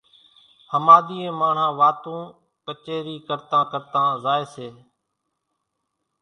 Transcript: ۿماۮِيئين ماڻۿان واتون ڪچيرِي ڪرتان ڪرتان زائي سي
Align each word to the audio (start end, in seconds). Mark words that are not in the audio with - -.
ۿماۮِيئين 0.73 1.33
ماڻۿان 1.39 1.71
واتون 1.79 2.21
ڪچيرِي 2.65 3.15
ڪرتان 3.27 3.63
ڪرتان 3.71 4.07
زائي 4.23 4.43
سي 4.53 4.67